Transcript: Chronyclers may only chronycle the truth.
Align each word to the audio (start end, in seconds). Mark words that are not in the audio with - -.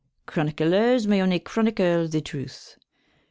Chronyclers 0.27 1.05
may 1.05 1.21
only 1.21 1.39
chronycle 1.39 2.07
the 2.09 2.21
truth. 2.21 2.75